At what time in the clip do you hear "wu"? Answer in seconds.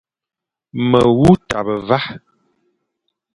1.17-1.31